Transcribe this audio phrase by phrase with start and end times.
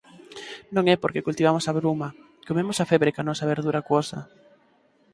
[0.75, 2.09] Non é porque cultivamos a bruma!
[2.47, 4.19] Comemos a febre coa nosa verdura acuosa.